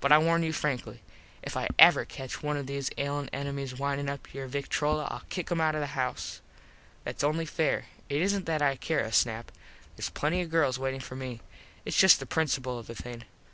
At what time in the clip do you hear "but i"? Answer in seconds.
0.00-0.18